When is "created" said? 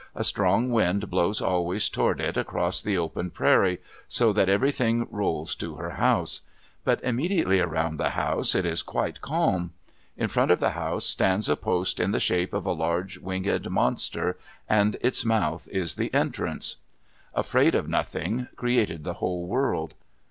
18.55-19.03